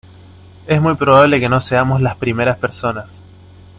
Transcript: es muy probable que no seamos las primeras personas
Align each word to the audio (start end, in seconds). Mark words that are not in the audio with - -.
es 0.65 0.81
muy 0.81 0.95
probable 0.95 1.39
que 1.39 1.47
no 1.47 1.61
seamos 1.61 2.01
las 2.01 2.15
primeras 2.15 2.57
personas 2.57 3.21